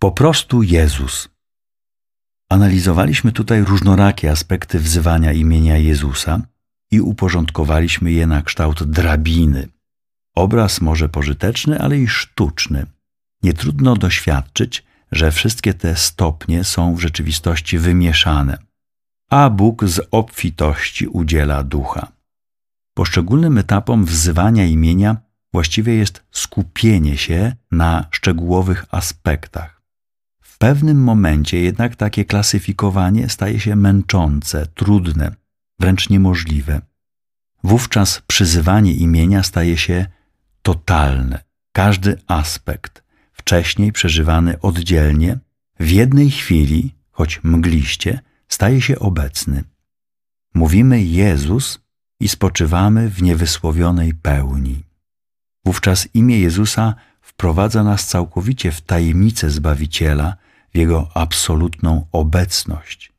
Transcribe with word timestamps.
Po 0.00 0.12
prostu 0.12 0.62
Jezus. 0.62 1.28
Analizowaliśmy 2.48 3.32
tutaj 3.32 3.64
różnorakie 3.64 4.30
aspekty 4.30 4.78
wzywania 4.78 5.32
imienia 5.32 5.76
Jezusa 5.76 6.40
i 6.90 7.00
uporządkowaliśmy 7.00 8.12
je 8.12 8.26
na 8.26 8.42
kształt 8.42 8.82
drabiny. 8.82 9.68
Obraz 10.34 10.80
może 10.80 11.08
pożyteczny, 11.08 11.80
ale 11.80 11.98
i 11.98 12.08
sztuczny. 12.08 12.86
Nie 13.42 13.52
trudno 13.52 13.96
doświadczyć, 13.96 14.84
że 15.12 15.32
wszystkie 15.32 15.74
te 15.74 15.96
stopnie 15.96 16.64
są 16.64 16.94
w 16.94 17.00
rzeczywistości 17.00 17.78
wymieszane, 17.78 18.58
a 19.30 19.50
Bóg 19.50 19.84
z 19.84 20.00
obfitości 20.10 21.06
udziela 21.06 21.62
ducha. 21.62 22.12
Poszczególnym 22.94 23.58
etapom 23.58 24.04
wzywania 24.04 24.64
imienia 24.64 25.16
właściwie 25.52 25.94
jest 25.94 26.24
skupienie 26.30 27.16
się 27.16 27.56
na 27.70 28.06
szczegółowych 28.10 28.86
aspektach. 28.90 29.77
W 30.58 30.60
pewnym 30.60 31.02
momencie 31.02 31.60
jednak 31.60 31.96
takie 31.96 32.24
klasyfikowanie 32.24 33.28
staje 33.28 33.60
się 33.60 33.76
męczące, 33.76 34.66
trudne, 34.66 35.34
wręcz 35.80 36.10
niemożliwe. 36.10 36.80
Wówczas 37.64 38.22
przyzywanie 38.26 38.92
imienia 38.92 39.42
staje 39.42 39.76
się 39.76 40.06
totalne. 40.62 41.44
Każdy 41.72 42.20
aspekt, 42.26 43.02
wcześniej 43.32 43.92
przeżywany 43.92 44.60
oddzielnie, 44.60 45.38
w 45.80 45.90
jednej 45.90 46.30
chwili, 46.30 46.94
choć 47.10 47.40
mgliście, 47.44 48.20
staje 48.48 48.80
się 48.80 48.98
obecny. 48.98 49.64
Mówimy 50.54 51.02
Jezus 51.02 51.80
i 52.20 52.28
spoczywamy 52.28 53.10
w 53.10 53.22
niewysłowionej 53.22 54.14
pełni. 54.14 54.84
Wówczas 55.64 56.08
imię 56.14 56.40
Jezusa 56.40 56.94
wprowadza 57.20 57.84
nas 57.84 58.06
całkowicie 58.06 58.72
w 58.72 58.80
tajemnicę 58.80 59.50
Zbawiciela, 59.50 60.36
Jego 60.78 61.08
absolutną 61.14 62.06
obecność. 62.12 63.12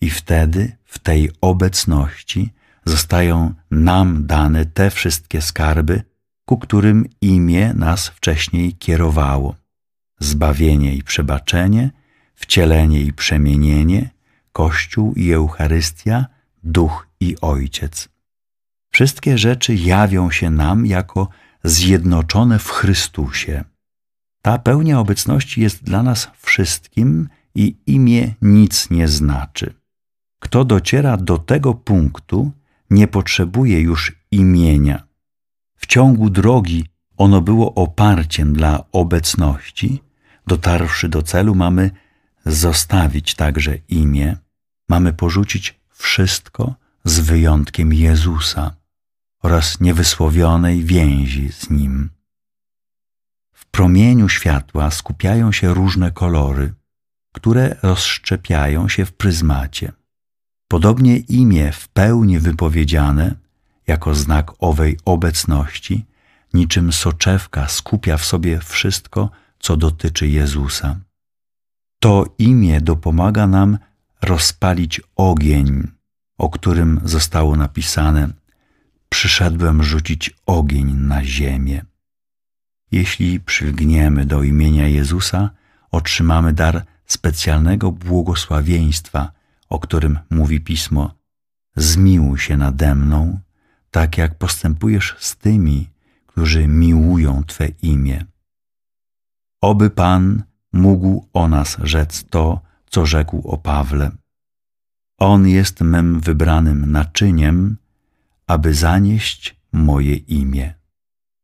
I 0.00 0.10
wtedy, 0.10 0.76
w 0.84 0.98
tej 0.98 1.30
obecności, 1.40 2.52
zostają 2.84 3.54
nam 3.70 4.26
dane 4.26 4.66
te 4.66 4.90
wszystkie 4.90 5.42
skarby, 5.42 6.02
ku 6.44 6.58
którym 6.58 7.06
imię 7.20 7.74
nas 7.74 8.08
wcześniej 8.08 8.72
kierowało: 8.72 9.54
zbawienie 10.20 10.94
i 10.94 11.02
przebaczenie, 11.02 11.90
wcielenie 12.34 13.00
i 13.00 13.12
przemienienie, 13.12 14.10
Kościół 14.52 15.14
i 15.14 15.32
Eucharystia, 15.32 16.26
Duch 16.62 17.08
i 17.20 17.36
Ojciec. 17.40 18.08
Wszystkie 18.90 19.38
rzeczy 19.38 19.74
jawią 19.74 20.30
się 20.30 20.50
nam 20.50 20.86
jako 20.86 21.28
zjednoczone 21.64 22.58
w 22.58 22.70
Chrystusie. 22.70 23.64
Ta 24.44 24.58
pełnia 24.58 25.00
obecności 25.00 25.60
jest 25.60 25.84
dla 25.84 26.02
nas 26.02 26.30
wszystkim 26.38 27.28
i 27.54 27.76
imię 27.86 28.34
nic 28.42 28.90
nie 28.90 29.08
znaczy. 29.08 29.74
Kto 30.38 30.64
dociera 30.64 31.16
do 31.16 31.38
tego 31.38 31.74
punktu, 31.74 32.52
nie 32.90 33.08
potrzebuje 33.08 33.80
już 33.80 34.12
imienia. 34.30 35.02
W 35.76 35.86
ciągu 35.86 36.30
drogi 36.30 36.86
ono 37.16 37.40
było 37.40 37.74
oparciem 37.74 38.52
dla 38.52 38.84
obecności. 38.92 40.02
Dotarwszy 40.46 41.08
do 41.08 41.22
celu, 41.22 41.54
mamy 41.54 41.90
zostawić 42.46 43.34
także 43.34 43.76
imię, 43.88 44.36
mamy 44.88 45.12
porzucić 45.12 45.80
wszystko 45.90 46.74
z 47.04 47.20
wyjątkiem 47.20 47.92
Jezusa 47.92 48.76
oraz 49.42 49.80
niewysłowionej 49.80 50.84
więzi 50.84 51.52
z 51.52 51.70
Nim. 51.70 52.13
Promieniu 53.74 54.28
światła 54.28 54.90
skupiają 54.90 55.52
się 55.52 55.74
różne 55.74 56.10
kolory, 56.10 56.74
które 57.32 57.76
rozszczepiają 57.82 58.88
się 58.88 59.04
w 59.04 59.12
pryzmacie. 59.12 59.92
Podobnie 60.68 61.16
imię 61.16 61.72
w 61.72 61.88
pełni 61.88 62.38
wypowiedziane, 62.38 63.34
jako 63.86 64.14
znak 64.14 64.52
owej 64.58 64.98
obecności, 65.04 66.06
niczym 66.52 66.92
soczewka 66.92 67.68
skupia 67.68 68.16
w 68.16 68.24
sobie 68.24 68.60
wszystko, 68.60 69.30
co 69.58 69.76
dotyczy 69.76 70.28
Jezusa. 70.28 71.00
To 72.00 72.24
imię 72.38 72.80
dopomaga 72.80 73.46
nam 73.46 73.78
rozpalić 74.22 75.00
ogień, 75.16 75.88
o 76.38 76.50
którym 76.50 77.00
zostało 77.04 77.56
napisane: 77.56 78.28
Przyszedłem 79.08 79.82
rzucić 79.82 80.30
ogień 80.46 80.92
na 80.92 81.24
ziemię. 81.24 81.93
Jeśli 82.92 83.40
przylgniemy 83.40 84.26
do 84.26 84.42
imienia 84.42 84.88
Jezusa, 84.88 85.50
otrzymamy 85.90 86.52
dar 86.52 86.84
specjalnego 87.06 87.92
błogosławieństwa, 87.92 89.32
o 89.68 89.78
którym 89.78 90.18
mówi 90.30 90.60
pismo: 90.60 91.14
Zmiłuj 91.76 92.38
się 92.38 92.56
nade 92.56 92.94
mną, 92.94 93.38
tak 93.90 94.18
jak 94.18 94.38
postępujesz 94.38 95.16
z 95.18 95.36
tymi, 95.36 95.90
którzy 96.26 96.68
miłują 96.68 97.44
Twe 97.44 97.68
imię. 97.68 98.24
Oby 99.60 99.90
Pan 99.90 100.42
mógł 100.72 101.28
o 101.32 101.48
nas 101.48 101.76
rzec 101.82 102.24
to, 102.30 102.60
co 102.90 103.06
rzekł 103.06 103.48
o 103.48 103.58
Pawle. 103.58 104.10
On 105.18 105.48
jest 105.48 105.80
mym 105.80 106.20
wybranym 106.20 106.92
naczyniem, 106.92 107.76
aby 108.46 108.74
zanieść 108.74 109.56
moje 109.72 110.16
imię. 110.16 110.74